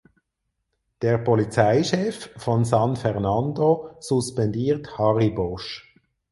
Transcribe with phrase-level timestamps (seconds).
[1.03, 5.95] Der Polizeichef von San Fernando suspendiert Harry Bosch.